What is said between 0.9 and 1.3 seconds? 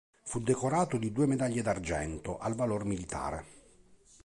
di due